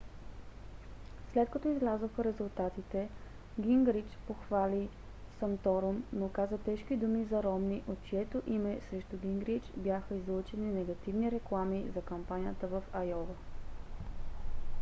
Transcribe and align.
след 1.33 1.49
като 1.51 1.67
излязоха 1.67 2.23
резултатите 2.23 3.09
гингрич 3.59 4.05
похвали 4.27 4.89
санторум 5.39 6.03
но 6.13 6.31
каза 6.31 6.57
тежки 6.57 6.95
думи 6.97 7.25
за 7.25 7.43
ромни 7.43 7.83
от 7.87 7.97
чието 8.03 8.41
име 8.47 8.81
срещу 8.89 9.17
гингрич 9.17 9.63
бяха 9.77 10.15
излъчени 10.15 10.71
негативни 10.73 11.31
реклами 11.31 11.85
за 11.95 12.01
кампанията 12.01 12.67
в 12.67 12.83
айова 12.93 13.35